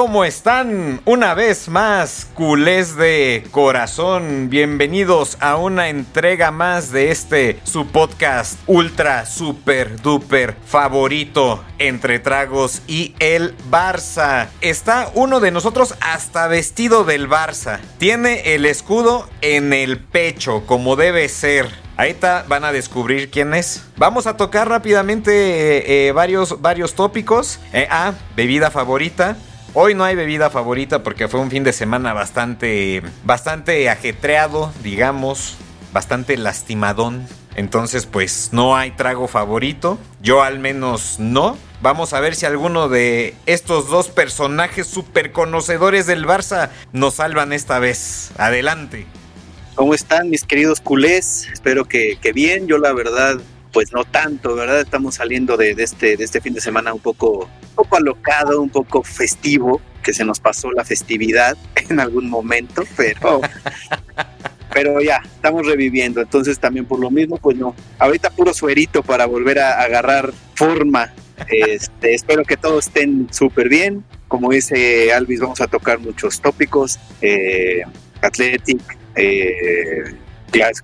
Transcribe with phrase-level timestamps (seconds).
[0.00, 1.02] ¿cómo están?
[1.04, 8.58] Una vez más, culés de corazón, bienvenidos a una entrega más de este su podcast
[8.66, 14.48] ultra super duper favorito entre tragos y el Barça.
[14.62, 17.78] Está uno de nosotros hasta vestido del Barça.
[17.98, 21.68] Tiene el escudo en el pecho como debe ser.
[21.98, 23.84] Ahí está, van a descubrir quién es.
[23.98, 27.60] Vamos a tocar rápidamente eh, eh, varios, varios tópicos.
[27.90, 29.36] Ah, bebida favorita.
[29.72, 35.56] Hoy no hay bebida favorita porque fue un fin de semana bastante, bastante ajetreado, digamos,
[35.92, 37.28] bastante lastimadón.
[37.54, 39.96] Entonces, pues no hay trago favorito.
[40.20, 41.56] Yo al menos no.
[41.82, 47.52] Vamos a ver si alguno de estos dos personajes super conocedores del Barça nos salvan
[47.52, 48.32] esta vez.
[48.38, 49.06] Adelante.
[49.76, 51.48] ¿Cómo están mis queridos culés?
[51.52, 52.66] Espero que, bien.
[52.66, 53.40] Yo la verdad,
[53.72, 54.80] pues no tanto, ¿verdad?
[54.80, 58.70] Estamos saliendo de, este, de este fin de semana un poco, un poco alocado, un
[58.70, 61.56] poco festivo, que se nos pasó la festividad
[61.88, 63.40] en algún momento, pero...
[64.72, 69.26] pero ya, estamos reviviendo, entonces también por lo mismo, pues no, ahorita puro suerito para
[69.26, 71.12] volver a agarrar forma.
[71.48, 74.04] Este, espero que todos estén súper bien.
[74.28, 77.00] Como dice Alvis, vamos a tocar muchos tópicos.
[77.20, 77.82] Eh,
[78.22, 78.80] Athletic,
[79.16, 80.14] eh,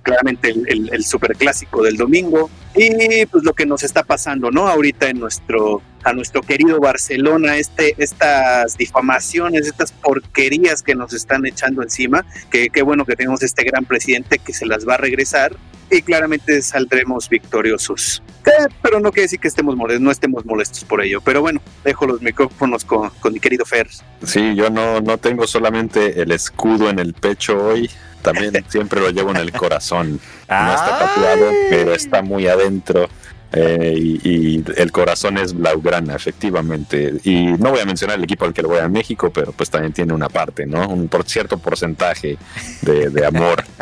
[0.01, 4.67] claramente el, el, superclásico del domingo y pues lo que nos está pasando, ¿no?
[4.67, 11.45] Ahorita en nuestro, a nuestro querido Barcelona, este, estas difamaciones, estas porquerías que nos están
[11.45, 14.97] echando encima, que qué bueno que tenemos este gran presidente que se las va a
[14.97, 15.55] regresar
[15.89, 18.21] y claramente saldremos victoriosos.
[18.47, 21.19] Eh, pero no quiere decir que estemos molestos, no estemos molestos por ello.
[21.21, 23.87] Pero bueno, dejo los micrófonos con, con mi querido Fer.
[24.23, 27.89] Sí, yo no, no tengo solamente el escudo en el pecho hoy,
[28.21, 30.19] también siempre lo llevo en el corazón.
[30.49, 33.09] No está tatuado, pero está muy adentro.
[33.53, 37.13] Eh, y, el corazón es blaugrana, efectivamente.
[37.23, 39.69] Y no voy a mencionar el equipo al que le voy a México, pero pues
[39.69, 40.87] también tiene una parte, ¿no?
[40.87, 42.37] Un por cierto porcentaje
[42.81, 43.63] de, de amor.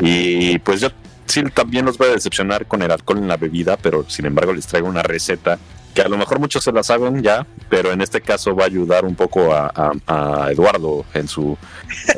[0.00, 0.88] Y pues yo
[1.26, 4.52] sí también los voy a decepcionar con el alcohol en la bebida, pero sin embargo
[4.52, 5.58] les traigo una receta
[5.94, 8.66] que a lo mejor muchos se la saben ya, pero en este caso va a
[8.66, 9.92] ayudar un poco a,
[10.50, 11.56] Eduardo en su,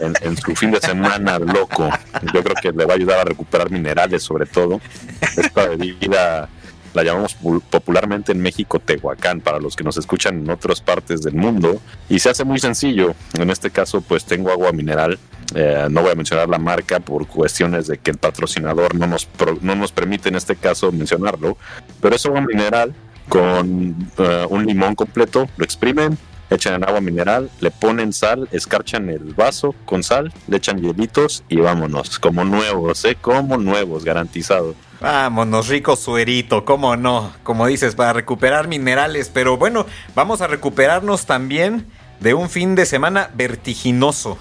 [0.01, 1.91] en, su fin de semana loco.
[2.33, 4.81] Yo creo que le va a ayudar a recuperar minerales sobre todo.
[5.21, 6.49] Esta bebida
[6.95, 7.37] la llamamos
[7.69, 12.19] popularmente en México Tehuacán, para los que nos escuchan en otras partes del mundo, y
[12.19, 13.15] se hace muy sencillo.
[13.35, 15.19] En este caso, pues tengo agua mineral.
[15.55, 19.29] Eh, no voy a mencionar la marca por cuestiones de que el patrocinador no nos,
[19.61, 21.57] no nos permite en este caso mencionarlo,
[22.01, 22.95] pero es agua mineral
[23.29, 26.19] con eh, un limón completo, lo exprimen,
[26.51, 31.57] echan agua mineral, le ponen sal, escarchan el vaso con sal, le echan hielitos y
[31.57, 33.17] vámonos, como nuevos, ¿eh?
[33.21, 34.75] Como nuevos, garantizado.
[35.01, 41.27] Vámonos, rico suerito, cómo no, como dices, para recuperar minerales, pero bueno, vamos a recuperarnos
[41.27, 41.87] también
[42.21, 44.39] de un fin de semana vertiginoso,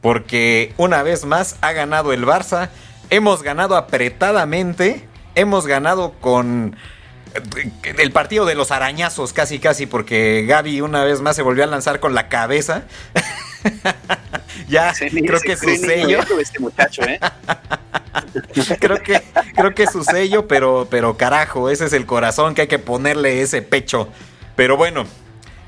[0.00, 2.68] porque una vez más ha ganado el Barça,
[3.10, 6.76] hemos ganado apretadamente, hemos ganado con
[7.98, 11.66] el partido de los arañazos, casi, casi, porque Gaby una vez más se volvió a
[11.66, 12.84] lanzar con la cabeza.
[14.68, 16.20] ya, creo que su sello.
[16.40, 17.20] Este muchacho, ¿eh?
[18.80, 19.22] creo que,
[19.54, 23.42] creo que su sello, pero, pero carajo, ese es el corazón que hay que ponerle
[23.42, 24.08] ese pecho.
[24.54, 25.06] Pero bueno,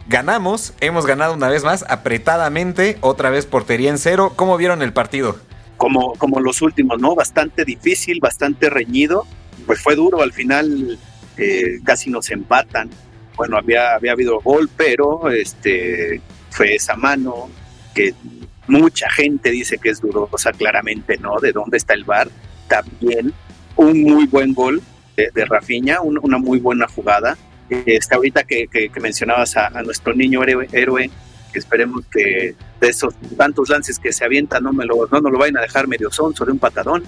[0.08, 4.32] ganamos, hemos ganado una vez más, apretadamente, otra vez portería en cero.
[4.34, 5.36] ¿Cómo vieron el partido?
[5.76, 7.14] Como, como los últimos, ¿no?
[7.14, 9.27] Bastante difícil, bastante reñido.
[9.66, 10.98] Pues fue duro, al final
[11.36, 12.91] eh, casi nos empatan.
[13.36, 17.48] Bueno, había, había habido gol, pero este, fue esa mano
[17.94, 18.15] que
[18.66, 21.38] mucha gente dice que es durosa, claramente, ¿no?
[21.38, 22.28] ¿De dónde está el bar?
[22.66, 23.33] También
[23.77, 24.83] un muy buen gol
[25.16, 27.36] de, de Rafinha, una muy buena jugada.
[27.68, 31.10] Este, ahorita que, mencionabas a, nuestro niño héroe,
[31.53, 35.32] que esperemos que de esos tantos lances que se avientan no me lo, no nos
[35.32, 37.04] lo vayan a dejar medio son sobre un patadón.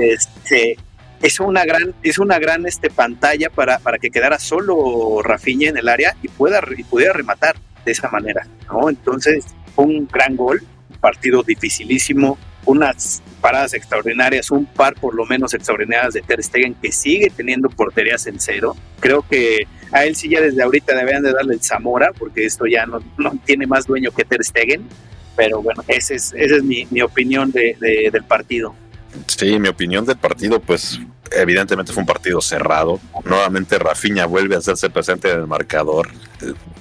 [0.00, 0.76] Este,
[1.22, 5.76] es una gran, es una gran este, pantalla para, para que quedara solo Rafinha en
[5.76, 8.88] el área y, pueda, y pudiera rematar de esa manera, ¿no?
[8.88, 9.46] Entonces,
[9.76, 10.62] un gran gol,
[11.00, 16.92] partido dificilísimo, unas paradas extraordinarias, un par por lo menos extraordinarias de Ter Stegen que
[16.92, 18.76] sigue teniendo porterías en cero.
[19.00, 22.66] Creo que a él sí ya desde ahorita deberían de darle el Zamora porque esto
[22.66, 24.86] ya no, no tiene más dueño que Ter Stegen.
[25.34, 28.74] Pero bueno, esa es, esa es mi, mi opinión de, del partido.
[29.26, 31.00] Sí, mi opinión del partido, pues
[31.36, 33.00] evidentemente fue un partido cerrado.
[33.24, 36.08] Nuevamente Rafinha vuelve a hacerse presente en el marcador.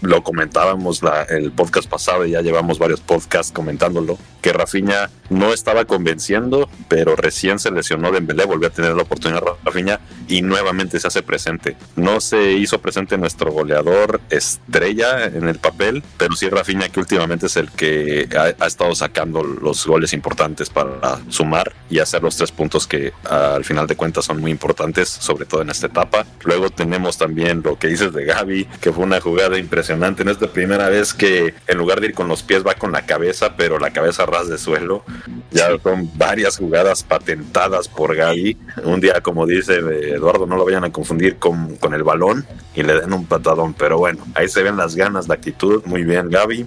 [0.02, 5.54] Lo comentábamos la, el podcast pasado y ya llevamos varios podcasts comentándolo, que Rafinha no
[5.54, 11.00] estaba convenciendo, pero recién se lesionó Dembélé, volvió a tener la oportunidad Rafinha y nuevamente
[11.00, 11.78] se hace presente.
[11.96, 17.46] No se hizo presente nuestro goleador estrella en el papel, pero sí Rafinha que últimamente
[17.46, 18.28] es el que
[18.60, 23.64] ha estado sacando los goles importantes para sumar y hacer los tres puntos que al
[23.64, 26.26] final de cuentas son muy importantes, sobre todo en esta etapa.
[26.44, 30.26] Luego tenemos también lo que dices de Gaby, que fue una jugada impresionante.
[30.26, 32.92] No es la primera vez que en lugar de ir con los pies va con
[32.92, 35.04] la cabeza, pero la cabeza ras de suelo.
[35.52, 38.58] Ya son varias jugadas patentadas por Gaby.
[38.84, 42.46] Un día, como dice Eduardo, no lo vayan a confundir con, con el balón
[42.76, 43.74] y le den un patadón.
[43.74, 45.84] Pero bueno, ahí se ven las ganas, la actitud.
[45.86, 46.66] Muy bien, Gaby.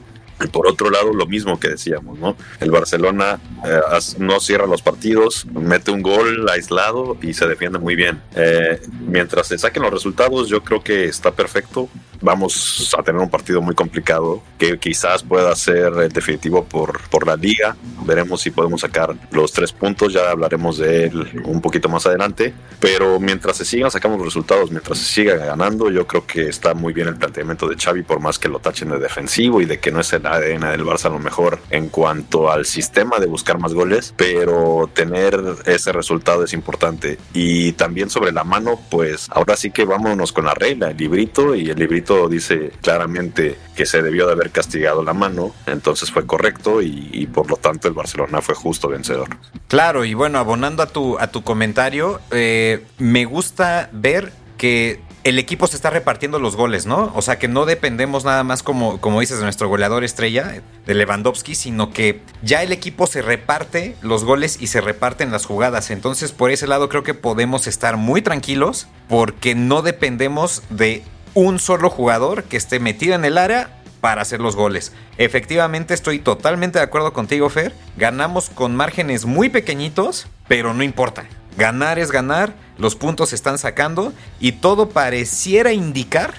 [0.52, 2.36] Por otro lado, lo mismo que decíamos, ¿no?
[2.60, 3.80] El Barcelona eh,
[4.18, 8.20] no cierra los partidos, mete un gol aislado y se defiende muy bien.
[8.34, 11.88] Eh, mientras se saquen los resultados, yo creo que está perfecto
[12.24, 17.26] vamos a tener un partido muy complicado que quizás pueda ser el definitivo por, por
[17.26, 17.76] la liga.
[18.06, 22.54] Veremos si podemos sacar los tres puntos, ya hablaremos de él un poquito más adelante.
[22.80, 26.72] Pero mientras se sigan sacando los resultados, mientras se siga ganando, yo creo que está
[26.72, 29.78] muy bien el planteamiento de Xavi, por más que lo tachen de defensivo y de
[29.78, 33.26] que no es el ADN del Barça a lo mejor en cuanto al sistema de
[33.26, 37.18] buscar más goles, pero tener ese resultado es importante.
[37.32, 41.54] Y también sobre la mano, pues ahora sí que vámonos con la regla, el librito
[41.54, 46.26] y el librito dice claramente que se debió de haber castigado la mano, entonces fue
[46.26, 49.28] correcto y, por lo tanto el Barcelona fue justo vencedor.
[49.68, 55.38] Claro, y bueno, abonando a tu, a tu comentario, eh, me gusta ver que el
[55.38, 57.10] equipo se está repartiendo los goles, ¿no?
[57.14, 60.94] O sea, que no dependemos nada más, como, como dices, de nuestro goleador estrella, de
[60.94, 65.90] Lewandowski, sino que ya el equipo se reparte los goles y se reparten las jugadas.
[65.90, 71.58] Entonces, por ese lado creo que podemos estar muy tranquilos porque no dependemos de un
[71.58, 74.92] solo jugador que esté metido en el área para hacer los goles.
[75.16, 77.74] Efectivamente estoy totalmente de acuerdo contigo, Fer.
[77.96, 81.24] Ganamos con márgenes muy pequeñitos, pero no importa.
[81.56, 86.34] Ganar es ganar, los puntos se están sacando y todo pareciera indicar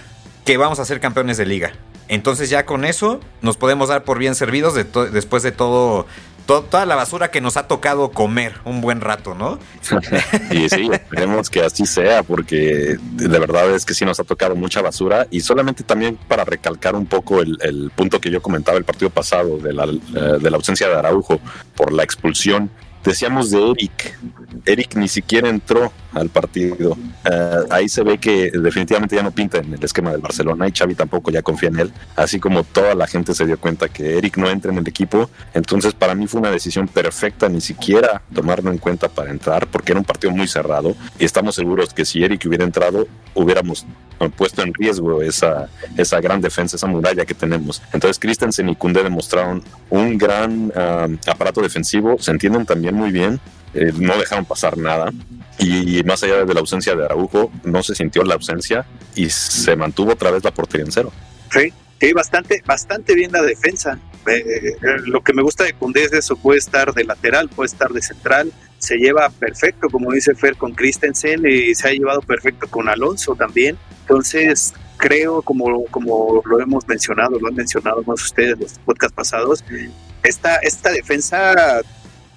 [0.46, 1.74] que vamos a ser campeones de liga.
[2.08, 6.06] Entonces ya con eso nos podemos dar por bien servidos después de todo
[6.46, 9.58] toda la basura que nos ha tocado comer un buen rato, ¿no?
[10.52, 14.56] y sí, esperemos que así sea, porque de verdad es que sí nos ha tocado
[14.56, 15.28] mucha basura.
[15.32, 19.58] Y solamente también para recalcar un poco el, punto que yo comentaba el partido pasado
[19.58, 21.40] de la, eh, de la ausencia de Araujo
[21.76, 22.70] por la expulsión
[23.06, 24.18] Decíamos de Eric.
[24.66, 26.98] Eric ni siquiera entró al partido.
[27.30, 30.72] Eh, ahí se ve que definitivamente ya no pinta en el esquema del Barcelona y
[30.72, 31.94] Xavi tampoco ya confía en él.
[32.16, 35.30] Así como toda la gente se dio cuenta que Eric no entra en el equipo.
[35.54, 39.92] Entonces para mí fue una decisión perfecta ni siquiera tomarlo en cuenta para entrar porque
[39.92, 43.86] era un partido muy cerrado y estamos seguros que si Eric hubiera entrado hubiéramos
[44.36, 47.82] puesto en riesgo esa, esa gran defensa, esa muralla que tenemos.
[47.94, 53.40] Entonces Christensen y Kunde demostraron un gran ah, aparato defensivo, se entienden también muy bien,
[53.74, 55.12] eh, no dejaron pasar nada.
[55.58, 59.76] Y más allá de la ausencia de Araujo, no se sintió la ausencia y se
[59.76, 61.12] mantuvo otra vez la portería en cero.
[61.52, 63.98] Sí, sí bastante, bastante bien la defensa.
[64.28, 67.68] Eh, eh, lo que me gusta de Cundé es eso, puede estar de lateral, puede
[67.68, 72.22] estar de central, se lleva perfecto, como dice Fer, con Christensen y se ha llevado
[72.22, 73.78] perfecto con Alonso también.
[74.02, 79.64] Entonces, creo, como, como lo hemos mencionado, lo han mencionado más ustedes los podcasts pasados,
[80.24, 81.82] esta, esta defensa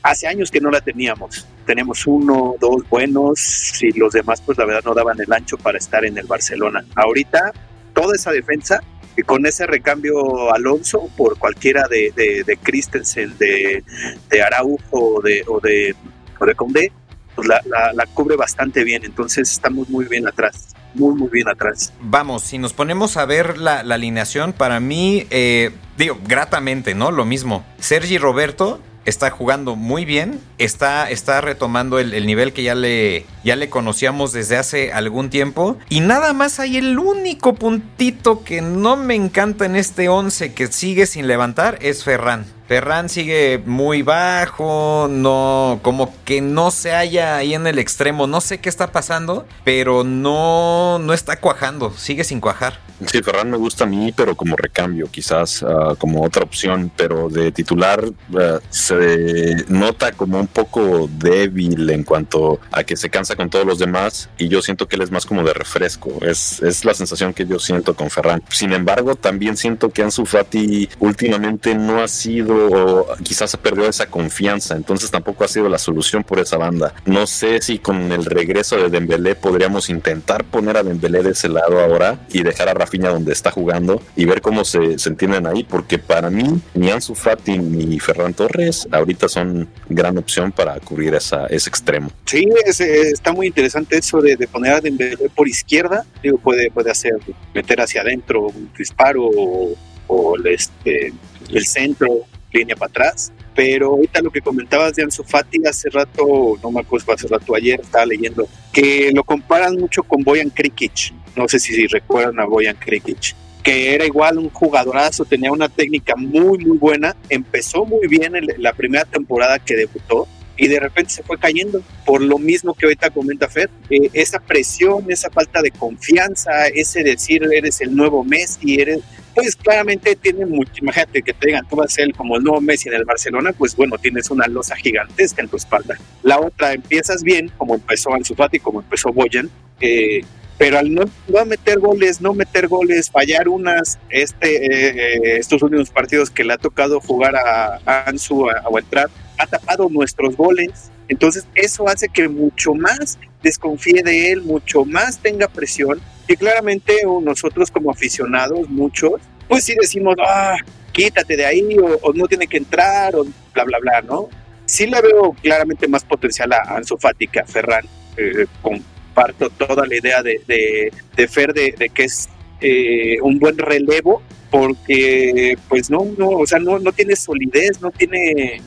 [0.02, 1.46] hace años que no la teníamos.
[1.66, 5.78] Tenemos uno, dos buenos y los demás, pues la verdad no daban el ancho para
[5.78, 6.84] estar en el Barcelona.
[6.94, 7.52] Ahorita,
[7.94, 8.80] toda esa defensa,
[9.16, 13.82] y con ese recambio Alonso por cualquiera de, de, de Christensen, de,
[14.30, 15.96] de Araujo de, o de,
[16.38, 16.92] o de Condé,
[17.34, 19.04] pues la, la, cubre bastante bien.
[19.04, 21.92] Entonces estamos muy bien atrás muy, muy bien atrás.
[22.00, 27.10] Vamos, si nos ponemos a ver la, alineación, para mí, eh, digo, gratamente, ¿no?
[27.10, 27.64] Lo mismo.
[27.78, 33.56] Sergi Roberto está jugando muy bien, está, está retomando el, nivel que ya le, ya
[33.56, 35.78] le conocíamos desde hace algún tiempo.
[35.88, 40.66] Y nada más hay el único puntito que no me encanta en este 11 que
[40.68, 42.46] sigue sin levantar es Ferran.
[42.68, 48.42] Ferran sigue muy bajo, no, como que no se halla ahí en el extremo, no
[48.42, 52.78] sé qué está pasando, pero no, no está cuajando, sigue sin cuajar.
[53.06, 57.28] Sí, Ferran me gusta a mí, pero como recambio, quizás ah, como otra opción, pero
[57.28, 58.04] de titular
[58.36, 63.66] ah, se nota como un poco débil en cuanto a que se cansa con todos
[63.66, 66.94] los demás y yo siento que él es más como de refresco, es, es la
[66.94, 68.42] sensación que yo siento con Ferran.
[68.50, 74.06] Sin embargo, también siento que Ansu Fati últimamente no ha sido quizás se perdió esa
[74.06, 76.94] confianza, entonces tampoco ha sido la solución por esa banda.
[77.04, 81.48] No sé si con el regreso de Dembélé podríamos intentar poner a Dembélé de ese
[81.48, 85.46] lado ahora y dejar a Rafinha donde está jugando y ver cómo se, se entienden
[85.46, 90.78] ahí, porque para mí ni Ansu Fati ni Ferran Torres ahorita son gran opción para
[90.80, 92.10] cubrir esa, ese extremo.
[92.24, 97.12] Sí, está muy interesante eso de, poner a Dembélé por izquierda, digo, puede, puede hacer
[97.54, 99.74] meter hacia adentro un disparo o,
[100.06, 101.12] o este
[101.50, 102.08] el centro,
[102.52, 103.32] línea para atrás.
[103.58, 107.56] Pero ahorita lo que comentabas de Ansu Fati hace rato, no me acuerdo, hace rato
[107.56, 111.12] ayer estaba leyendo, que lo comparan mucho con Boyan Krikic.
[111.34, 113.34] No sé si, recuerdan a Boyan Krikic
[113.64, 117.16] que era igual un jugadorazo, tenía una técnica muy, muy buena.
[117.28, 121.82] Empezó muy bien en la primera temporada que debutó y de repente se fue cayendo
[122.06, 127.02] por lo mismo que ahorita comenta Fer, eh, esa presión, esa falta de confianza, ese
[127.02, 129.00] decir eres el nuevo Messi, eres,
[129.38, 132.60] pues claramente tiene mucho, imagínate que te digan, tú vas a ser como el nuevo
[132.60, 135.96] Messi en el Barcelona, pues bueno, tienes una losa gigantesca en tu espalda.
[136.24, 139.48] La otra, empiezas bien, como empezó Ansu Fati, como empezó Boyan,
[139.80, 140.22] eh,
[140.58, 141.04] pero al no,
[141.46, 146.58] meter goles, no meter goles, fallar unas, este, eh, estos últimos partidos que le ha
[146.58, 149.06] tocado jugar a, Ansu a, a
[149.38, 150.90] ha tapado nuestros goles.
[151.08, 156.98] Entonces eso hace que mucho más desconfíe de él, mucho más tenga presión y claramente
[157.22, 159.12] nosotros como aficionados, muchos,
[159.48, 160.56] pues sí decimos, ah,
[160.92, 163.24] quítate de ahí o, no tiene que entrar o
[163.54, 164.28] bla, bla, bla, ¿no?
[164.66, 167.86] Sí le veo claramente más potencial a Ansu Fati que a Ferran.
[168.18, 172.28] Eh, comparto toda la idea de, de, Fer de, que es
[172.60, 177.90] eh, un buen relevo porque pues no, no, o sea, no, no tiene solidez, no
[177.90, 178.60] tiene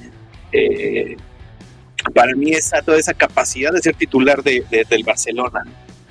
[0.52, 1.18] eh,
[2.14, 5.64] para mí esa, toda esa capacidad de ser titular de, del Barcelona.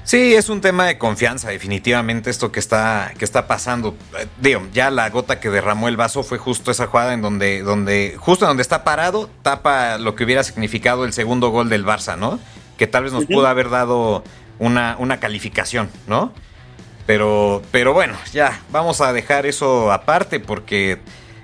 [0.04, 3.94] Sí, es un tema de confianza, definitivamente esto que está, que está pasando.
[4.18, 7.62] Eh, digo, ya la gota que derramó el vaso fue justo esa jugada en donde,
[7.62, 12.18] donde, justo donde está parado, tapa lo que hubiera significado el segundo gol del Barça,
[12.18, 12.40] ¿no?
[12.78, 14.24] Que tal vez nos pudo haber dado
[14.58, 16.32] una, una calificación, ¿no?
[17.06, 20.98] Pero, pero bueno, ya, vamos a dejar eso aparte porque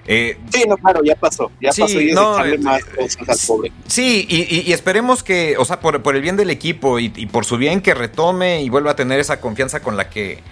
[0.06, 1.50] eh, sí, no, claro, ya pasó.
[1.60, 3.72] Ya pasó y no, eh, más cosas al pobre.
[3.86, 7.80] Sí, y, esperemos que, o sea, por, el bien del equipo y, por su bien
[7.80, 10.42] que retome y vuelva a tener esa confianza con la que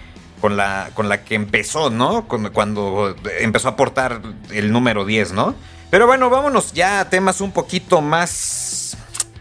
[0.41, 2.27] con la, con la que empezó, ¿no?
[2.27, 4.21] Cuando, cuando empezó a aportar
[4.51, 5.55] el número 10, ¿no?
[5.89, 8.97] Pero bueno, vámonos ya a temas un poquito más,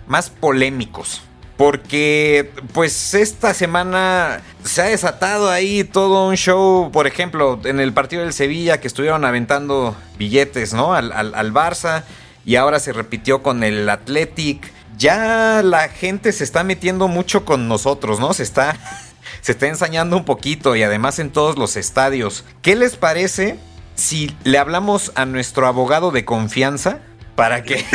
[0.07, 1.21] más polémicos
[1.57, 7.93] porque pues esta semana se ha desatado ahí todo un show, por ejemplo, en el
[7.93, 10.95] partido del Sevilla que estuvieron aventando billetes, ¿no?
[10.95, 12.03] Al, al, Barça
[12.45, 14.73] y ahora se repitió con el Athletic.
[14.99, 18.35] Ya la gente se está metiendo mucho con nosotros, ¿no?
[18.35, 18.77] Se está,
[19.41, 22.45] se está ensañando un poquito y además en todos los estadios.
[22.63, 23.59] ¿Qué les parece
[23.95, 26.99] si le hablamos a nuestro abogado de confianza
[27.37, 27.85] para que...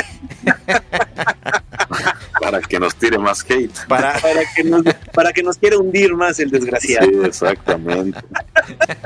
[2.39, 3.71] para que nos tire más hate.
[3.87, 4.13] Para,
[4.55, 7.07] que nos, para que nos quiera hundir más el desgraciado.
[7.07, 8.19] Sí, exactamente.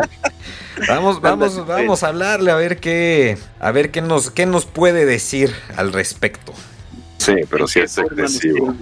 [0.87, 5.05] vamos, vamos, vamos a hablarle a ver qué, a ver qué nos, qué nos puede
[5.05, 6.53] decir al respecto.
[7.17, 8.75] Sí, pero sí es excesivo.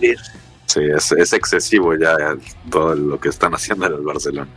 [0.65, 0.79] Sí,
[1.17, 2.15] es, excesivo ya
[2.69, 4.49] todo lo que están haciendo en el Barcelona.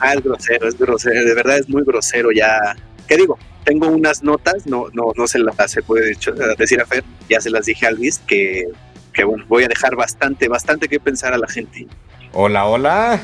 [0.00, 2.76] Ah, es grosero, es grosero, de verdad es muy grosero ya.
[3.06, 3.38] ¿Qué digo?
[3.64, 6.14] tengo unas notas, no, no, no se las se puede
[6.58, 8.68] decir a Fer, ya se las dije a Luis, que,
[9.12, 11.88] que bueno, voy a dejar bastante, bastante que pensar a la gente.
[12.32, 13.20] Hola, hola.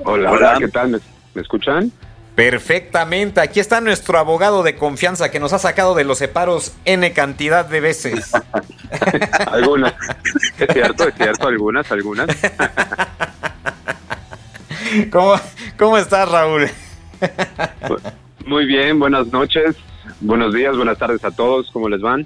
[0.00, 1.00] Hola, hola, ¿qué tal?
[1.34, 1.92] ¿Me, escuchan?
[2.34, 7.12] Perfectamente, aquí está nuestro abogado de confianza que nos ha sacado de los separos N
[7.12, 8.30] cantidad de veces.
[9.46, 9.92] algunas,
[10.58, 12.28] es cierto, es cierto, algunas, algunas.
[15.10, 15.34] ¿Cómo,
[15.76, 16.70] ¿Cómo estás, Raúl?
[18.48, 19.76] Muy bien, buenas noches,
[20.22, 22.24] buenos días, buenas tardes a todos, ¿cómo les van?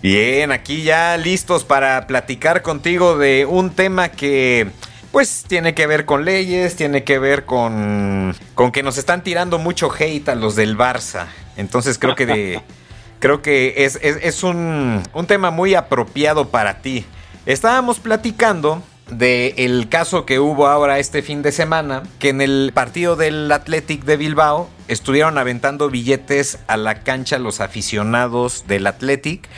[0.00, 4.70] Bien, aquí ya listos para platicar contigo de un tema que
[5.12, 9.58] pues tiene que ver con leyes, tiene que ver con, con que nos están tirando
[9.58, 11.26] mucho hate a los del Barça.
[11.58, 12.62] Entonces creo que de,
[13.18, 17.04] creo que es, es, es un, un tema muy apropiado para ti.
[17.44, 22.72] Estábamos platicando del el caso que hubo ahora este fin de semana, que en el
[22.74, 29.48] partido del Athletic de Bilbao estuvieron aventando billetes a la cancha los aficionados del Athletic.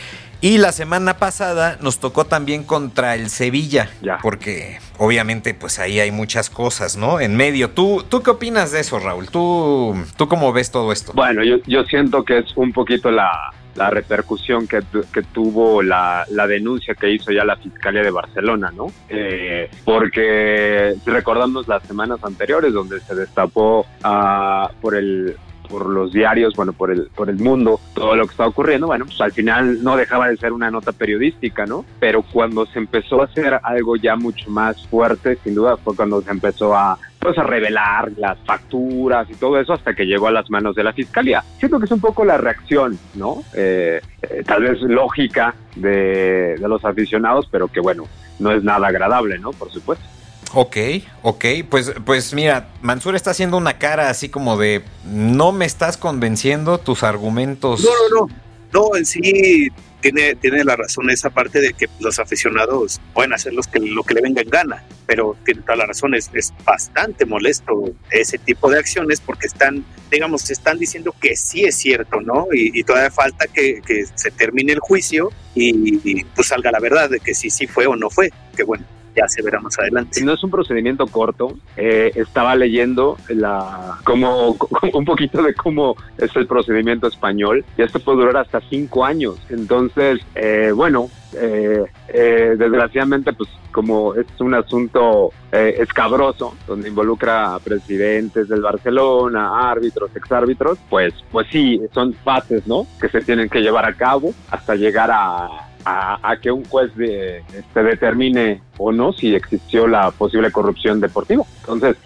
[0.43, 3.91] Y la semana pasada nos tocó también contra el Sevilla,
[4.23, 7.21] porque obviamente pues ahí hay muchas cosas, ¿no?
[7.21, 7.71] En medio.
[7.71, 9.29] ¿Tú, tú qué opinas de eso, Raúl?
[9.29, 11.13] ¿Tú, tú cómo ves todo esto?
[11.13, 16.27] Bueno, yo, yo siento que es un poquito la, la repercusión que, que tuvo la,
[16.31, 18.89] la, denuncia que hizo ya la Fiscalía de Barcelona, ¿no?
[19.09, 25.35] Eh, porque recordamos las semanas anteriores donde se destapó uh, por el
[25.71, 29.07] por los diarios, bueno, por el, por el mundo, todo lo que está ocurriendo, bueno,
[29.07, 31.85] pues al final no dejaba de ser una nota periodística, ¿no?
[32.01, 36.21] Pero cuando se empezó a hacer algo ya mucho más fuerte, sin duda fue cuando
[36.23, 40.33] se empezó a pues a revelar las facturas y todo eso hasta que llegó a
[40.33, 41.45] las manos de la fiscalía.
[41.59, 43.45] Siento que es un poco la reacción, ¿no?
[43.55, 48.05] Eh, eh, tal vez lógica de, de los aficionados, pero que bueno,
[48.39, 49.53] no es nada agradable, ¿no?
[49.53, 50.05] Por supuesto.
[50.53, 50.77] Ok,
[51.23, 55.97] ok, pues, pues mira, Mansur está haciendo una cara así como de no me estás
[55.97, 57.85] convenciendo tus argumentos.
[57.85, 58.35] No, no, no,
[58.73, 63.53] no, en sí tiene, tiene la razón esa parte de que los aficionados pueden hacer
[63.53, 66.53] los que, lo que le venga en gana, pero tiene toda la razón, es, es
[66.65, 72.21] bastante molesto ese tipo de acciones porque están, digamos, están diciendo que sí es cierto,
[72.21, 72.49] ¿no?
[72.53, 77.11] Y, todavía falta que, que, se termine el juicio y, y, pues salga la verdad
[77.11, 78.85] de que sí, sí fue o no fue, que bueno
[79.17, 80.23] ya se verá más adelante.
[80.25, 81.57] No es un procedimiento corto.
[81.77, 84.57] Eh, estaba leyendo la como
[84.93, 89.37] un poquito de cómo es el procedimiento español y esto puede durar hasta cinco años.
[89.51, 97.55] Entonces, eh, bueno, eh, eh, desgraciadamente, pues como es un asunto eh, escabroso, donde involucra
[97.55, 102.87] a presidentes del Barcelona, árbitros, exárbitros, pues, pues sí, son fases, ¿no?
[103.01, 107.39] Que se tienen que llevar a cabo hasta llegar a, a, que un juez de,
[107.55, 111.45] este, determine o no si existió la posible corrupción deportiva.
[111.61, 111.97] Entonces,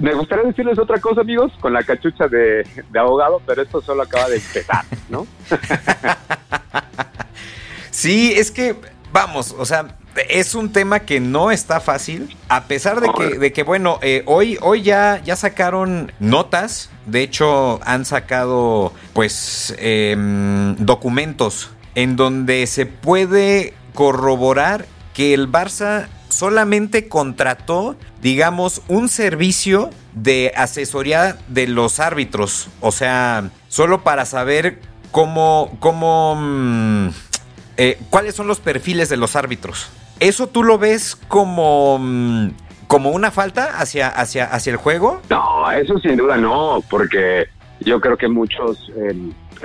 [0.00, 4.02] me gustaría decirles otra cosa, amigos, con la cachucha de, de abogado, pero esto solo
[4.02, 5.26] acaba de empezar, ¿no?
[7.90, 8.76] sí, es que,
[9.12, 9.96] vamos, o sea,
[10.28, 14.22] es un tema que no está fácil, a pesar de que, de que bueno, eh,
[14.26, 20.16] hoy, hoy ya, ya sacaron notas, de hecho han sacado pues eh,
[20.78, 30.52] documentos en donde se puede corroborar que el Barça solamente contrató, digamos, un servicio de
[30.56, 32.68] asesoría de los árbitros.
[32.80, 37.08] O sea, solo para saber cómo, cómo, mm,
[37.76, 39.90] eh, cuáles son los perfiles de los árbitros.
[40.20, 42.50] ¿Eso tú lo ves como, mm,
[42.86, 45.20] como una falta hacia, hacia, hacia el juego?
[45.30, 47.46] No, eso sin duda no, porque
[47.80, 49.14] yo creo que muchos eh,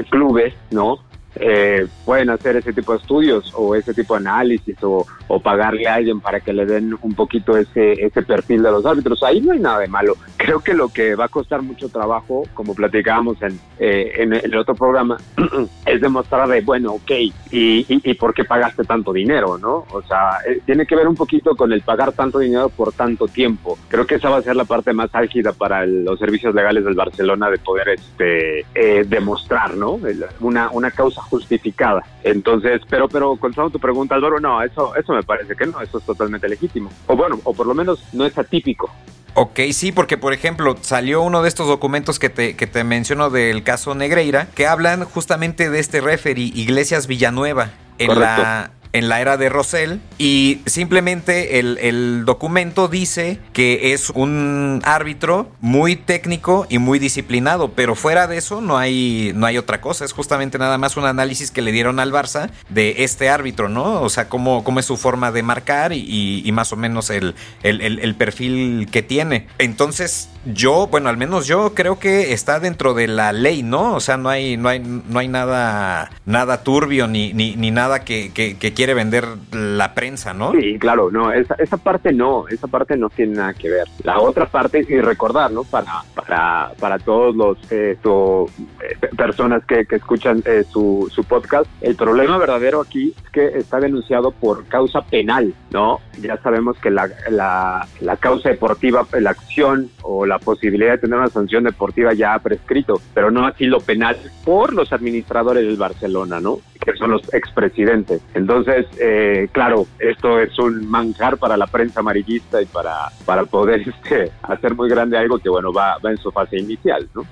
[0.10, 1.00] clubes, ¿no?
[1.36, 5.06] Eh, pueden hacer ese tipo de estudios o ese tipo de análisis o,
[5.43, 9.21] pagarle a alguien para que le den un poquito ese, ese perfil de los árbitros.
[9.21, 10.15] Ahí no hay nada de malo.
[10.38, 14.56] Creo que lo que va a costar mucho trabajo, como platicábamos en, eh, en el
[14.56, 15.17] otro programa,
[15.86, 17.12] es demostrar de, bueno, ok,
[17.52, 19.86] y, y, por qué pagaste tanto dinero, ¿no?
[19.91, 23.28] O sea, eh, tiene que ver un poquito con el pagar tanto dinero por tanto
[23.28, 23.78] tiempo.
[23.88, 26.95] Creo que esa va a ser la parte más álgida para los servicios legales del
[26.95, 30.00] Barcelona de poder este, eh, demostrar, ¿no?
[30.39, 32.04] Una, una causa justificada.
[32.24, 35.98] Entonces, pero, pero contestando tu pregunta, Álvaro, no, eso, eso me parece que no, eso
[35.98, 36.90] es totalmente legítimo.
[37.08, 38.90] O bueno, o por lo menos no es atípico.
[39.38, 43.30] Ok, sí, porque por ejemplo salió uno de estos documentos que te, que te menciono
[43.30, 48.42] del caso Negreira, que hablan justamente de este referee Iglesias Villanueva en Correcto.
[48.42, 54.82] la en la era de Rosell y simplemente el, el, documento dice que es un
[54.86, 59.82] árbitro muy técnico y muy disciplinado, pero fuera de eso no hay, no hay otra
[59.82, 63.68] cosa, es justamente nada más un análisis que le dieron al Barça de este árbitro,
[63.68, 64.02] ¿no?
[64.02, 67.82] O sea, cómo, cómo es su forma de marcar y, más o menos el, el,
[67.82, 69.48] el, perfil que tiene.
[69.58, 73.94] Entonces, yo, bueno, al menos yo creo que está dentro de la ley, ¿no?
[73.94, 78.32] O sea, no hay, no hay, no hay nada, nada turbio ni, ni, nada que,
[78.32, 80.52] que, que quiere vender la prensa, ¿no?
[80.52, 83.88] Sí, claro, no, esa, esa parte no, esa parte no tiene nada que ver.
[84.04, 85.63] La otra parte, y recordar, ¿no?
[85.63, 91.65] Para, para, para todos los eh, eh, personas que, que escuchan eh, su, su podcast,
[91.82, 96.00] el problema verdadero aquí es que está denunciado por causa penal, ¿no?
[96.21, 101.17] Ya sabemos que la, la, la causa deportiva, la acción o la posibilidad de tener
[101.17, 105.78] una sanción deportiva ya ha prescrito, pero no así lo penal por los administradores del
[105.78, 106.60] Barcelona, ¿no?
[106.86, 108.21] Que son los expresidentes.
[108.36, 113.82] Entonces, eh, claro, esto es un manjar para la prensa amarillista y para, para poder
[113.89, 117.26] este, hacer muy grande algo que, bueno, va, en su fase inicial, ¿no?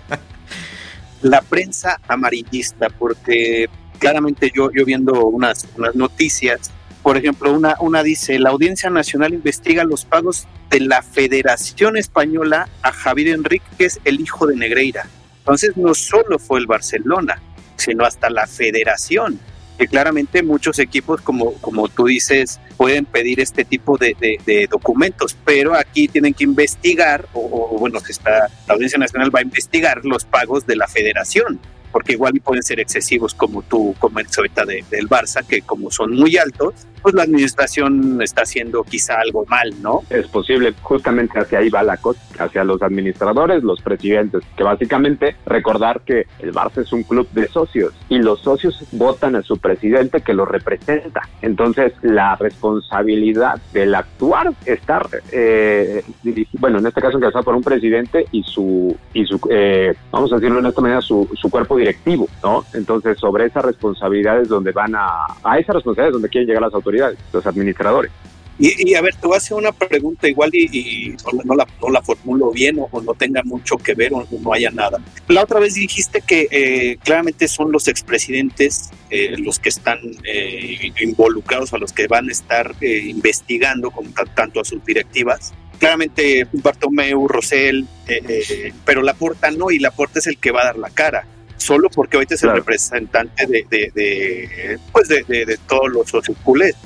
[1.22, 6.70] la prensa amarillista, porque claramente yo, yo viendo unas, unas noticias,
[7.02, 12.68] por ejemplo, una, una dice, la Audiencia Nacional investiga los pagos de la Federación Española
[12.82, 15.06] a Javier Enrique, que es el hijo de Negreira.
[15.40, 17.42] Entonces no solo fue el Barcelona,
[17.76, 19.38] sino hasta la federación
[19.78, 25.74] que claramente muchos equipos, como, como tú dices, pueden pedir este tipo de, documentos, pero
[25.74, 30.24] aquí tienen que investigar, o, o, bueno, está, la Audiencia Nacional va a investigar los
[30.24, 31.58] pagos de la federación,
[31.90, 36.14] porque igual pueden ser excesivos como tú comentas ahorita de, del Barça, que como son
[36.14, 40.00] muy altos, pues la administración está haciendo quizá algo mal, ¿no?
[40.08, 45.36] Es posible, justamente hacia ahí va la cosa, hacia los administradores, los presidentes, que básicamente
[45.44, 49.58] recordar que el Barça es un club de socios y los socios votan a su
[49.58, 51.28] presidente que lo representa.
[51.42, 56.02] Entonces, la responsabilidad del actuar está, eh,
[56.54, 60.36] bueno, en este caso encabezado por un presidente y su, y su eh, vamos a
[60.36, 62.64] decirlo de esta manera, su, su cuerpo directivo, ¿no?
[62.72, 66.93] Entonces, sobre esas responsabilidades donde van a, a esas responsabilidades donde quieren llegar las autoridades,
[67.32, 68.10] los administradores.
[68.56, 72.02] Y, a ver, te voy a hacer una pregunta igual y, no, la, no, la,
[72.02, 75.02] formulo bien o, no tenga mucho que ver o no haya nada.
[75.26, 80.92] La otra vez dijiste que eh, claramente son los expresidentes eh, los que están eh,
[81.00, 85.52] involucrados a los que van a estar investigando con tanto a sus directivas.
[85.80, 87.86] Claramente Bartomeu, Rosell,
[88.84, 91.26] pero Laporta no, y Laporta es el que va a dar la cara
[91.64, 96.76] solo porque ahorita es el representante de, de, pues de, de, todos los socios culés,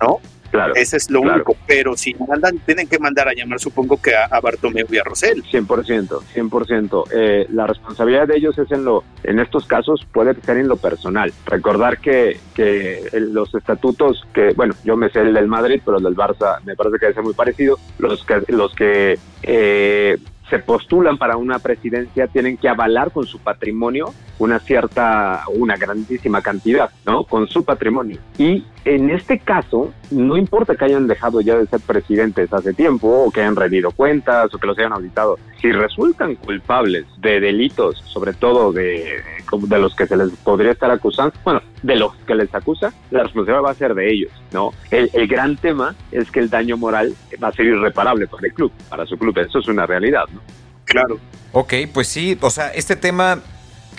[0.00, 0.18] ¿no?
[0.50, 1.56] Claro, Ese es lo único.
[1.64, 5.04] Pero si mandan, tienen que mandar a llamar, supongo que a, a Bartomeu y a
[5.04, 5.44] Rosell.
[5.44, 7.04] 100%, 100%.
[7.12, 10.76] Eh, la responsabilidad de ellos es en lo, en estos casos puede ser en lo
[10.76, 11.32] personal.
[11.46, 16.02] Recordar que, que los estatutos, que bueno, yo me sé el del Madrid, pero el
[16.02, 17.78] del Barça me parece que debe ser muy parecido.
[17.98, 20.18] Los que, los que eh,
[20.50, 26.40] se postulan para una presidencia tienen que avalar con su patrimonio una cierta, una grandísima
[26.42, 27.24] cantidad, ¿no?
[27.24, 28.18] Con su patrimonio.
[28.38, 33.08] Y en este caso, no importa que hayan dejado ya de ser presidentes hace tiempo,
[33.08, 38.02] o que hayan rendido cuentas, o que los hayan auditado, si resultan culpables de delitos,
[38.06, 39.22] sobre todo de,
[39.52, 43.24] de los que se les podría estar acusando, bueno, de los que les acusa, la
[43.24, 44.72] responsabilidad va a ser de ellos, ¿no?
[44.90, 48.54] El, el gran tema es que el daño moral va a ser irreparable para el
[48.54, 50.40] club, para su club, eso es una realidad, ¿no?
[50.86, 51.18] Claro.
[51.52, 53.40] Ok, pues sí, o sea, este tema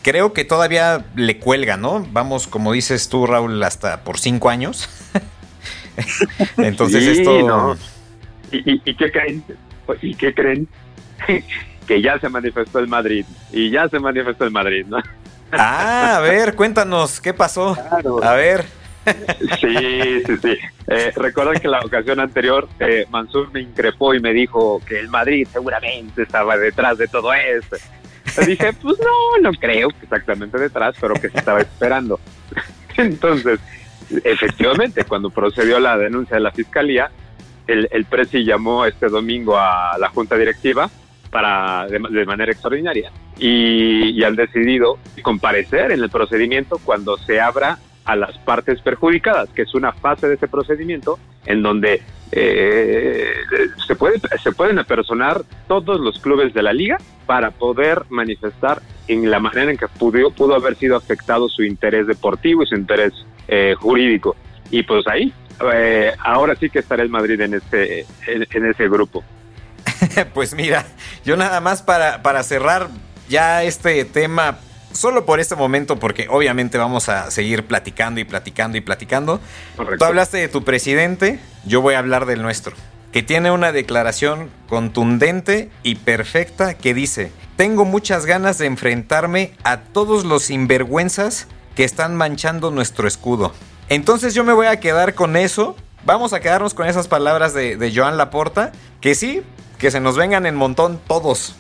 [0.02, 2.06] creo que todavía le cuelga, ¿no?
[2.12, 4.90] Vamos, como dices tú, Raúl, hasta por cinco años.
[6.58, 7.48] Entonces esto...
[7.48, 7.78] No.
[8.52, 9.44] ¿Y, y, qué creen?
[10.02, 10.68] ¿Y qué creen?
[11.88, 13.26] que ya se manifestó el Madrid.
[13.52, 14.98] Y ya se manifestó el Madrid, ¿no?
[15.52, 17.76] ah, a ver, cuéntanos, ¿qué pasó?
[18.24, 18.66] A ver.
[19.60, 20.58] Sí, sí, sí.
[20.88, 25.10] Eh, recuerdan que la ocasión anterior eh, Mansur me increpó y me dijo que el
[25.10, 27.78] Madrid seguramente estaba detrás de todo esto.
[28.46, 32.20] Dije, pues no, no creo que exactamente detrás, pero que se estaba esperando.
[32.98, 33.60] Entonces,
[34.24, 37.12] efectivamente, cuando procedió la denuncia de la fiscalía,
[37.67, 40.89] el, el Presi llamó este domingo a la junta directiva
[41.30, 47.80] para de, manera extraordinaria y, y han decidido comparecer en el procedimiento cuando se abra
[48.06, 53.34] a las partes perjudicadas, que es una fase de ese procedimiento en donde eh,
[53.86, 59.30] se, puede, se pueden apersonar todos los clubes de la liga para poder manifestar en
[59.30, 63.14] la manera en que pudo, pudo haber sido afectado su interés deportivo y su interés
[63.48, 64.36] eh, jurídico.
[64.70, 65.34] Y pues ahí,
[65.74, 69.24] eh, ahora sí que estará el Madrid en, este, en, ese grupo.
[70.34, 70.86] pues mira,
[71.26, 72.88] yo nada más para, para cerrar
[73.28, 74.60] ya este tema
[74.94, 79.40] solo por este momento, porque obviamente vamos a seguir platicando y platicando y platicando.
[79.98, 82.76] Tú hablaste de tu presidente, yo voy a hablar del nuestro,
[83.12, 89.78] que tiene una declaración contundente y perfecta que dice, tengo muchas ganas de enfrentarme a
[89.78, 93.54] todos los sinvergüenzas que están manchando nuestro escudo.
[93.90, 95.76] Entonces yo me voy a quedar con eso.
[96.06, 98.72] Vamos a quedarnos con esas palabras de, de Joan Laporta.
[99.02, 99.44] Que sí,
[99.78, 101.56] que se nos vengan en montón todos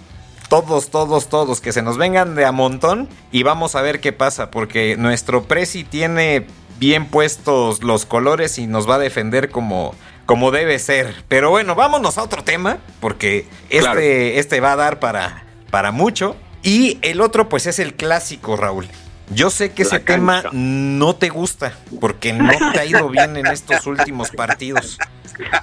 [0.51, 4.11] todos, todos, todos, que se nos vengan de a montón y vamos a ver qué
[4.11, 6.45] pasa, porque nuestro Prezi tiene
[6.77, 11.23] bien puestos los colores y nos va a defender como, como debe ser.
[11.29, 16.35] Pero bueno, vámonos a otro tema, porque este, este va a dar para, para mucho.
[16.63, 18.89] Y el otro, pues es el clásico, Raúl.
[19.33, 23.47] Yo sé que ese tema no te gusta, porque no te ha ido bien en
[23.47, 24.97] estos últimos partidos.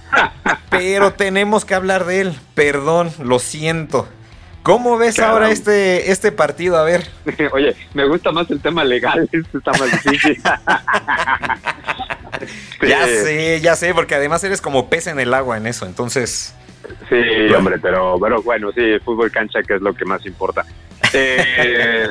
[0.70, 2.38] Pero tenemos que hablar de él.
[2.54, 4.08] Perdón, lo siento.
[4.68, 6.76] ¿Cómo ves ahora este, este partido?
[6.76, 7.06] A ver.
[7.52, 10.38] Oye, me gusta más el tema legal, este está más difícil.
[12.86, 16.54] Ya sé, ya sé, porque además eres como pez en el agua en eso, entonces...
[17.08, 17.16] Sí,
[17.52, 20.64] hombre, pero, pero bueno, sí, fútbol cancha que es lo que más importa.
[21.12, 22.06] Eh,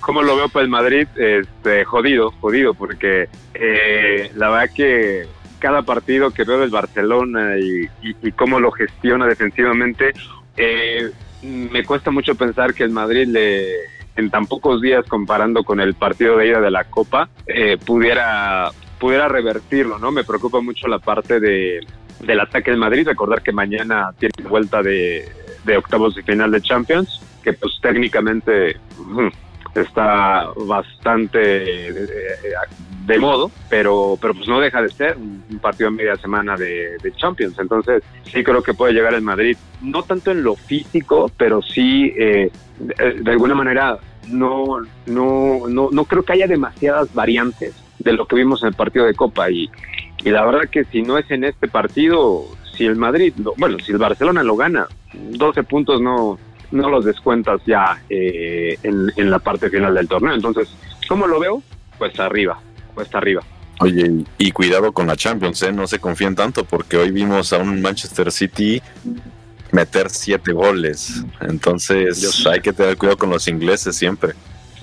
[0.00, 1.06] ¿Cómo lo veo para el Madrid?
[1.16, 5.26] Este, jodido, jodido, porque eh, la verdad que
[5.58, 7.90] cada partido que veo del Barcelona y,
[8.22, 10.14] y cómo lo gestiona defensivamente,
[10.56, 11.10] eh,
[11.42, 13.66] me cuesta mucho pensar que el Madrid le,
[14.16, 18.70] en tan pocos días comparando con el partido de ida de la Copa eh, pudiera
[18.98, 20.10] pudiera revertirlo, ¿no?
[20.10, 21.80] Me preocupa mucho la parte de,
[22.20, 23.06] del ataque del Madrid.
[23.06, 25.28] Recordar que mañana tiene vuelta de,
[25.64, 28.76] de octavos y final de Champions, que pues técnicamente
[29.74, 31.38] está bastante
[33.06, 36.96] de, modo, pero, pero pues no deja de ser un, partido en media semana de,
[37.16, 37.58] Champions.
[37.58, 42.10] Entonces sí creo que puede llegar el Madrid, no tanto en lo físico, pero sí
[42.10, 48.26] de, de, alguna manera no, no, no, no creo que haya demasiadas variantes de lo
[48.26, 49.70] que vimos en el partido de Copa y,
[50.24, 52.44] y la verdad que si no es en este partido,
[52.76, 56.38] si el Madrid, bueno, si el Barcelona lo gana, 12 puntos no,
[56.70, 60.34] no los descuentas ya eh, en, en, la parte final del torneo.
[60.34, 60.68] Entonces,
[61.08, 61.62] ¿cómo lo veo?
[61.98, 62.60] Pues arriba,
[62.94, 63.42] pues arriba.
[63.80, 65.72] Oye, y cuidado con la Champions, ¿eh?
[65.72, 68.82] no se confíen tanto porque hoy vimos a un Manchester City
[69.70, 71.24] meter siete goles.
[71.40, 74.32] Entonces hay que tener cuidado con los ingleses siempre.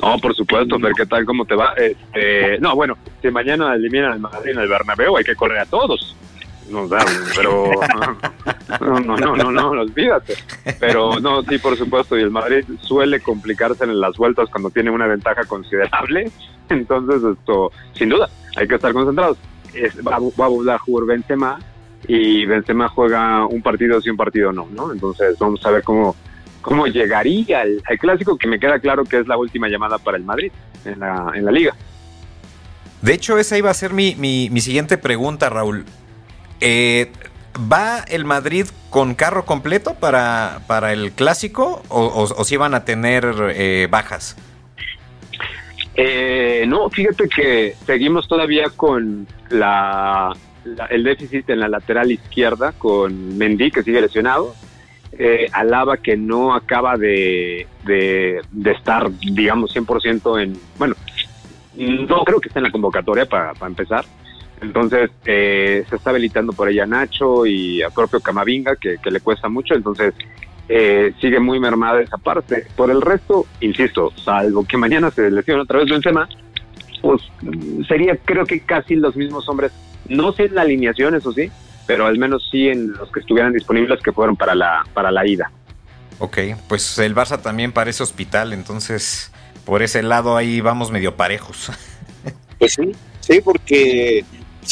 [0.01, 1.73] No, por supuesto, ver qué tal, cómo te va.
[1.73, 5.65] Este, no, bueno, si mañana eliminan al Madrid en el Bernabéu, hay que correr a
[5.65, 6.15] todos.
[6.69, 6.87] No,
[7.35, 7.71] pero
[8.81, 10.35] no, no, no, no, no, olvídate.
[10.79, 14.89] Pero no, sí, por supuesto, y el Madrid suele complicarse en las vueltas cuando tiene
[14.89, 16.31] una ventaja considerable.
[16.69, 19.37] Entonces, esto, sin duda, hay que estar concentrados.
[20.07, 21.59] va, a jugar Benzema
[22.07, 24.91] y Benzema juega un partido sí, un partido no, ¿no?
[24.91, 26.15] Entonces, vamos a ver cómo
[26.65, 30.23] cómo llegaría el clásico, que me queda claro que es la última llamada para el
[30.23, 30.51] Madrid
[30.83, 31.75] en la, en la liga.
[33.03, 35.85] De hecho, esa iba a ser mi, mi, siguiente pregunta, Raúl.
[36.61, 37.11] Eh,
[37.71, 43.33] ¿Va el Madrid con carro completo para, para el clásico o, si van a tener
[43.55, 44.35] eh, bajas?
[45.95, 50.35] Eh, no, fíjate que seguimos todavía con la,
[50.89, 54.53] el déficit en la lateral izquierda con Mendy, que sigue lesionado
[55.17, 60.95] eh, Alaba que no acaba de, de, estar, digamos, 100% en, bueno,
[61.75, 64.05] no creo que esté en la convocatoria para, empezar.
[64.61, 69.49] Entonces eh, se está habilitando por ella Nacho y a propio Camavinga, que, le cuesta
[69.49, 69.75] mucho.
[69.75, 70.13] Entonces
[70.69, 72.67] eh, sigue muy mermada esa parte.
[72.75, 76.27] Por el resto, insisto, salvo que mañana se lesione otra vez Benzema,
[77.01, 77.21] pues
[77.87, 79.71] sería creo que casi los mismos hombres.
[80.07, 81.51] No sé en la alineación, eso sí,
[81.87, 85.25] pero al menos sí en los que estuvieran disponibles que fueron para la, para la
[85.27, 85.51] ida.
[86.19, 86.37] Ok,
[86.69, 89.31] pues el Barça también parece hospital, entonces
[89.65, 91.71] por ese lado ahí vamos medio parejos.
[92.57, 92.89] Pues sí,
[93.19, 94.23] sí, porque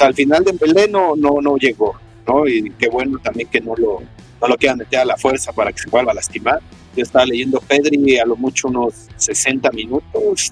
[0.02, 1.96] al final de Belén no, no, llegó,
[2.28, 2.48] ¿no?
[2.48, 4.02] Y qué bueno también que no lo,
[4.42, 6.60] no lo quieran meter a la fuerza para que se vuelva a lastimar.
[6.96, 10.52] Yo estaba leyendo Pedri a lo mucho unos 60 minutos,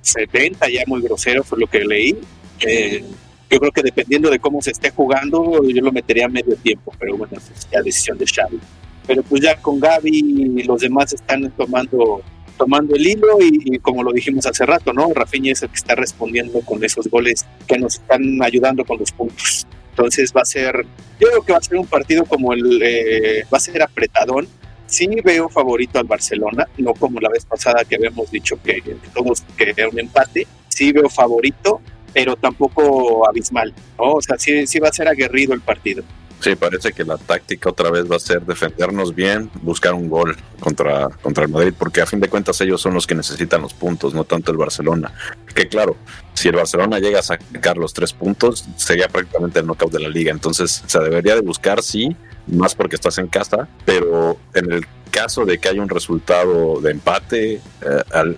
[0.00, 2.18] 70 ya muy grosero fue lo que leí.
[2.60, 3.04] Eh,
[3.50, 6.92] yo creo que dependiendo de cómo se esté jugando, yo lo metería a medio tiempo,
[6.98, 8.58] pero bueno, es ya decisión de Xavi.
[9.06, 12.22] Pero pues ya con Gaby y los demás están tomando
[12.56, 15.12] tomando el hilo y, como lo dijimos hace rato, ¿no?
[15.14, 19.12] Rafinha es el que está respondiendo con esos goles que nos están ayudando con los
[19.12, 19.66] puntos.
[19.90, 20.86] Entonces va a ser,
[21.20, 24.48] yo creo que va a ser un partido como el, eh, va a ser apretadón.
[24.86, 28.96] Sí veo favorito al Barcelona, no como la vez pasada que habíamos dicho que, que
[29.14, 30.46] todos que era un empate.
[30.68, 31.80] Sí veo favorito,
[32.12, 34.12] pero tampoco abismal, ¿no?
[34.14, 36.04] O sea, sí, sí va a ser aguerrido el partido.
[36.42, 40.36] Sí, parece que la táctica otra vez va a ser defendernos bien, buscar un gol
[40.58, 43.74] contra, contra el Madrid, porque a fin de cuentas ellos son los que necesitan los
[43.74, 45.12] puntos, no tanto el Barcelona.
[45.54, 45.96] Que claro,
[46.34, 50.08] si el Barcelona llega a sacar los tres puntos, sería prácticamente el knockout de la
[50.08, 50.32] liga.
[50.32, 52.16] Entonces se debería de buscar, sí,
[52.48, 56.90] más porque estás en casa, pero en el caso de que haya un resultado de
[56.90, 57.60] empate, eh,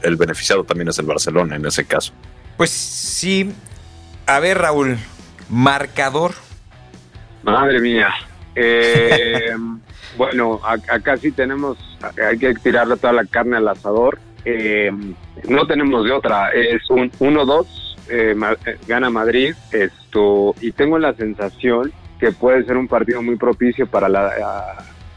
[0.03, 2.12] el beneficiado también es el Barcelona en ese caso.
[2.59, 3.51] Pues sí.
[4.27, 4.99] A ver, Raúl,
[5.49, 6.35] marcador.
[7.44, 8.09] Madre mía.
[8.54, 9.54] Eh,
[10.16, 11.78] bueno, acá sí tenemos,
[12.22, 14.18] hay que tirarle toda la carne al asador.
[14.44, 14.90] Eh,
[15.48, 17.66] no tenemos de otra, es un 1-2,
[18.11, 18.37] eh,
[18.87, 24.09] gana Madrid, esto, y tengo la sensación que puede ser un partido muy propicio para
[24.09, 24.30] la,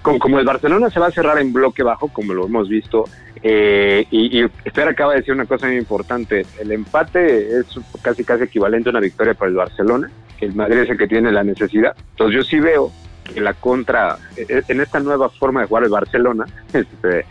[0.02, 3.06] como, el Barcelona se va a cerrar en bloque bajo, como lo hemos visto,
[3.44, 4.50] eh, y, y
[4.82, 7.66] acaba de decir una cosa muy importante, el empate es
[8.02, 10.10] casi casi equivalente a una victoria para el Barcelona,
[10.46, 11.96] el Madrid es el que tiene la necesidad.
[12.12, 12.92] Entonces yo sí veo
[13.24, 17.26] que la contra, e, e, en esta nueva forma de jugar el Barcelona, este,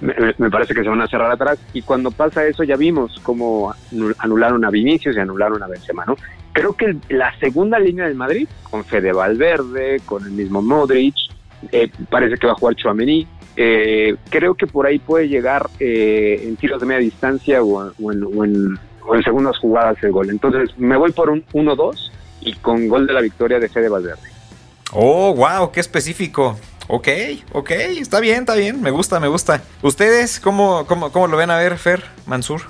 [0.00, 3.74] me, parece que se van a cerrar atrás, y cuando pasa eso ya vimos cómo
[4.18, 6.16] anularon a Vinicius y anularon a Benzema, ¿no?
[6.52, 11.14] Creo que la segunda línea del Madrid, con Fede Valverde, con el mismo Modric,
[11.70, 13.26] eh, parece que va a jugar Chouameni.
[13.56, 18.78] Eh, creo que por ahí puede llegar eh, en tiros de media distancia o, en,
[19.24, 20.30] segundas jugadas el gol.
[20.30, 22.11] Entonces me voy por un 1-2
[22.44, 24.28] y con gol de la victoria de Fede Valverde.
[24.92, 26.56] Oh, wow, qué específico.
[26.88, 27.08] Ok,
[27.52, 29.62] ok, está bien, está bien, me gusta, me gusta.
[29.82, 32.62] ¿Ustedes cómo, cómo, cómo lo ven a ver, Fer, Mansur?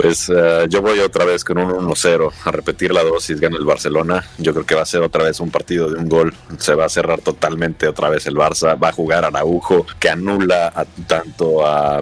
[0.00, 3.66] Pues uh, yo voy otra vez con un 1-0 a repetir la dosis, gana el
[3.66, 4.24] Barcelona.
[4.38, 6.32] Yo creo que va a ser otra vez un partido de un gol.
[6.56, 8.82] Se va a cerrar totalmente otra vez el Barça.
[8.82, 12.00] Va a jugar Araujo, que anula a, tanto a,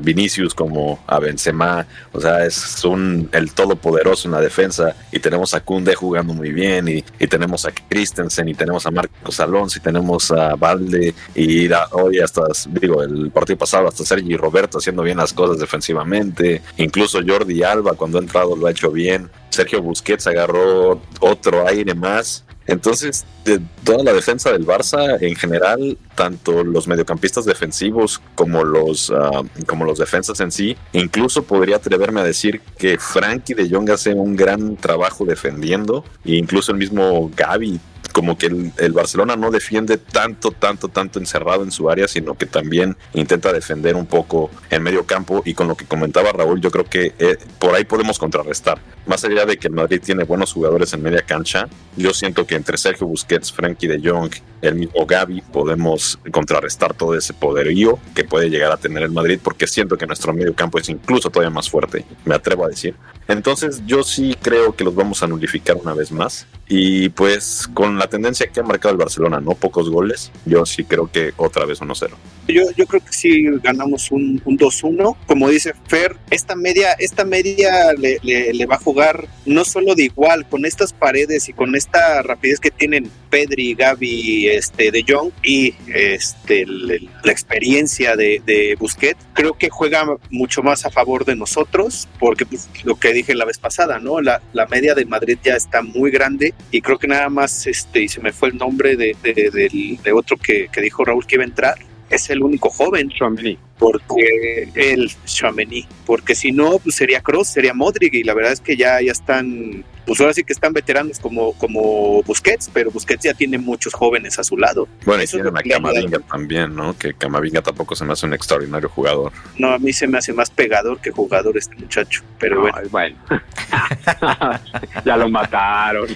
[0.00, 1.86] Vinicius como a Benzema.
[2.10, 4.96] O sea, es un el todopoderoso en la defensa.
[5.12, 6.88] Y tenemos a Kunde jugando muy bien.
[6.88, 8.48] Y, y tenemos a Christensen.
[8.48, 9.78] Y tenemos a Marcos Alonso.
[9.78, 11.14] Y tenemos a Valde.
[11.36, 16.62] Y hoy hasta, digo, el partido pasado hasta Sergi Roberto haciendo bien las cosas defensivamente
[16.80, 19.30] Incluso Jordi Alba cuando ha entrado lo ha hecho bien.
[19.50, 22.44] Sergio Busquets agarró otro aire más.
[22.66, 29.10] Entonces, de toda la defensa del Barça en general, tanto los mediocampistas defensivos como los,
[29.10, 33.90] uh, como los defensas en sí, incluso podría atreverme a decir que Frankie de Jong
[33.90, 37.80] hace un gran trabajo defendiendo, e incluso el mismo Gaby
[38.12, 42.46] como que el, Barcelona no defiende tanto, tanto, tanto encerrado en su área, sino que
[42.46, 46.70] también intenta defender un poco en medio campo y con lo que comentaba Raúl, yo
[46.70, 48.80] creo que eh, por ahí podemos contrarrestar.
[49.10, 52.54] Más allá de que el Madrid tiene buenos jugadores en media cancha, yo siento que
[52.54, 54.30] entre Sergio Busquets, Frankie de Jong,
[54.62, 59.40] el mismo Gaby, podemos contrarrestar todo ese poderío que puede llegar a tener el Madrid,
[59.42, 62.94] porque siento que nuestro medio campo es incluso todavía más fuerte, me atrevo a decir.
[63.26, 66.46] Entonces yo sí creo que los vamos a nulificar una vez más.
[66.68, 70.84] Y pues con la tendencia que ha marcado el Barcelona, no pocos goles, yo sí
[70.84, 72.10] creo que otra vez 1-0.
[72.46, 75.16] Yo, yo creo que sí ganamos un, un 2-1.
[75.26, 78.99] Como dice Fer, esta media, esta media le, le, le, va a jugar
[79.46, 84.48] no solo de igual, con estas paredes y con esta rapidez que tienen Pedri, Gaby,
[84.48, 90.84] este, De Jong y este, la experiencia de, de, Busquets, creo que juega mucho más
[90.84, 94.20] a favor de nosotros, porque pues, lo que dije la vez pasada, ¿no?
[94.20, 98.02] La, la media de Madrid ya está muy grande y creo que nada más, este,
[98.02, 101.36] y se me fue el nombre de, de, de, otro que, que, dijo Raúl que
[101.36, 101.74] iba a entrar,
[102.10, 103.08] es el único joven.
[103.08, 103.58] Chouameni.
[103.80, 108.60] Porque el Chouameni, porque si no, pues sería Cross, sería Modric y la verdad es
[108.60, 113.24] que ya, ya están, pues ahora sí que están veteranos como, como Busquets, pero Busquets
[113.24, 114.86] ya tiene muchos jóvenes a su lado.
[115.06, 116.94] Bueno, Eso y tienen a Camavinga también, ¿no?
[116.98, 119.32] Que Camavinga tampoco se me hace un extraordinario jugador.
[119.56, 122.90] No, a mí se me hace más pegador que jugador este muchacho, pero no, bueno.
[122.90, 123.16] bueno.
[125.06, 126.08] ya lo mataron.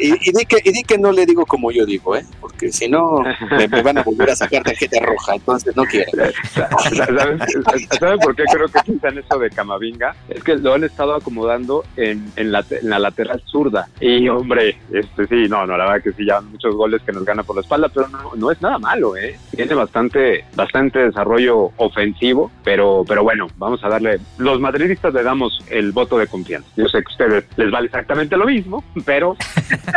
[0.00, 2.24] y, di que, y di que no le digo como yo digo, ¿eh?
[2.40, 5.97] Porque si no, me, me van a volver a sacar tarjeta roja, entonces no quiero.
[6.94, 7.38] ¿Saben,
[7.98, 10.14] ¿Saben por qué creo que piensan eso de Camavinga?
[10.28, 13.88] Es que lo han estado acomodando en, en, la, en la lateral zurda.
[14.00, 17.24] Y hombre, este sí, no, no, la verdad que sí, ya muchos goles que nos
[17.24, 19.38] gana por la espalda, pero no, no es nada malo, ¿eh?
[19.54, 24.18] Tiene bastante, bastante desarrollo ofensivo, pero, pero bueno, vamos a darle.
[24.38, 26.68] Los madridistas le damos el voto de confianza.
[26.76, 29.36] Yo sé que a ustedes les vale exactamente lo mismo, pero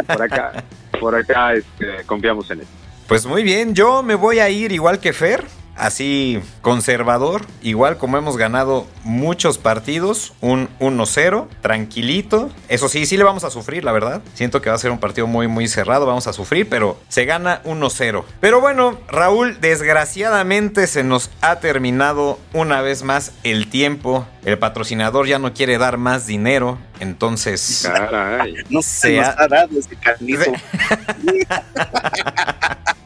[0.07, 0.63] por acá,
[0.99, 2.67] por acá este, confiamos en él.
[3.07, 5.43] Pues muy bien, yo me voy a ir igual que Fer,
[5.81, 12.51] así conservador, igual como hemos ganado muchos partidos, un 1-0, tranquilito.
[12.69, 14.21] Eso sí, sí le vamos a sufrir, la verdad.
[14.35, 17.25] Siento que va a ser un partido muy, muy cerrado, vamos a sufrir, pero se
[17.25, 18.23] gana 1-0.
[18.39, 24.27] Pero bueno, Raúl, desgraciadamente se nos ha terminado una vez más el tiempo.
[24.45, 27.89] El patrocinador ya no quiere dar más dinero, entonces...
[27.91, 28.53] Caray.
[28.69, 29.97] No se ha dado ese.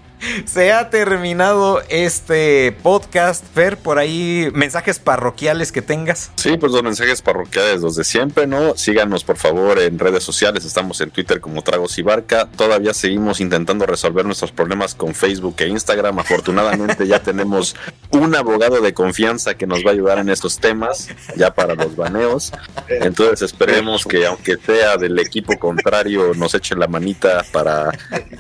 [0.46, 3.44] Se ha terminado este podcast.
[3.54, 6.32] Fer, por ahí, mensajes parroquiales que tengas.
[6.36, 8.76] Sí, pues los mensajes parroquiales, los de siempre, ¿no?
[8.76, 10.66] Síganos, por favor, en redes sociales.
[10.66, 12.48] Estamos en Twitter como Tragos y Barca.
[12.56, 16.20] Todavía seguimos intentando resolver nuestros problemas con Facebook e Instagram.
[16.20, 17.76] Afortunadamente, ya tenemos
[18.12, 21.96] un abogado de confianza que nos va a ayudar en estos temas, ya para los
[21.96, 22.52] baneos.
[22.88, 27.92] Entonces, esperemos que, aunque sea del equipo contrario, nos echen la manita para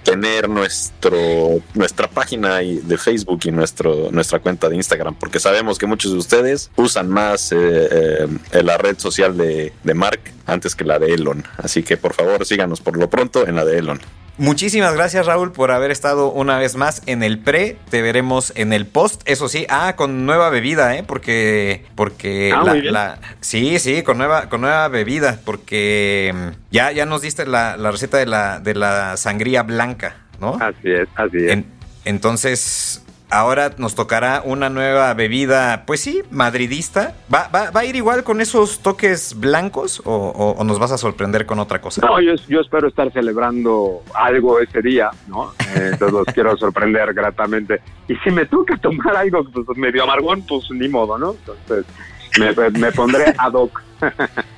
[0.03, 5.85] tener nuestro nuestra página de Facebook y nuestro, nuestra cuenta de Instagram, porque sabemos que
[5.85, 10.83] muchos de ustedes usan más eh, eh, la red social de, de Mark antes que
[10.83, 11.43] la de Elon.
[11.57, 13.99] Así que por favor síganos por lo pronto en la de Elon.
[14.37, 17.77] Muchísimas gracias Raúl por haber estado una vez más en el pre.
[17.89, 19.21] Te veremos en el post.
[19.25, 21.03] Eso sí, ah, con nueva bebida, ¿eh?
[21.07, 26.33] Porque, porque ah, la, la, sí, sí, con nueva, con nueva bebida, porque
[26.69, 30.17] ya, ya nos diste la, la receta de la, de la sangría blanca.
[30.39, 30.57] ¿No?
[30.59, 31.51] Así es, así es.
[31.51, 31.65] En,
[32.05, 37.15] entonces, ahora nos tocará una nueva bebida, pues sí, madridista.
[37.33, 40.91] ¿Va, va, va a ir igual con esos toques blancos o, o, o, nos vas
[40.91, 42.05] a sorprender con otra cosa?
[42.05, 45.53] No, yo, yo espero estar celebrando algo ese día, ¿no?
[45.75, 47.81] Eh, entonces los quiero sorprender gratamente.
[48.07, 51.31] Y si me toca tomar algo pues, medio amargón, pues ni modo, ¿no?
[51.33, 51.85] Entonces
[52.39, 53.81] me, me pondré ad hoc.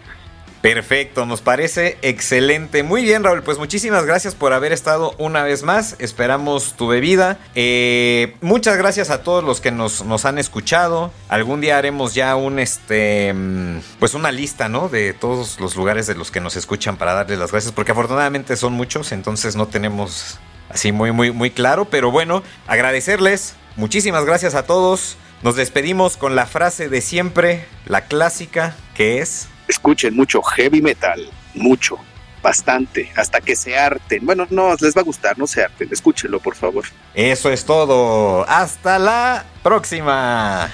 [0.61, 2.81] Perfecto, nos parece excelente.
[2.81, 5.95] Muy bien, Raúl, pues muchísimas gracias por haber estado una vez más.
[5.99, 7.37] Esperamos tu bebida.
[7.53, 11.11] Eh, muchas gracias a todos los que nos, han escuchado.
[11.29, 14.89] Algún día haremos ya un este mm, pues una lista, ¿no?
[14.89, 17.71] De todos los lugares de los que nos escuchan para darles las gracias.
[17.71, 20.39] Porque afortunadamente son muchos, entonces no tenemos
[20.69, 21.85] así muy, muy, muy claro.
[21.85, 23.55] Pero bueno, agradecerles.
[23.75, 25.17] Muchísimas gracias a todos.
[25.43, 31.29] Nos despedimos con la frase de siempre, la clásica, que es escuchen mucho heavy metal,
[31.53, 31.97] mucho,
[32.41, 34.25] bastante, hasta que se harten.
[34.25, 36.85] Bueno, no, les va a gustar, no se harten, escúchenlo por favor.
[37.13, 40.71] Eso es todo, hasta la próxima.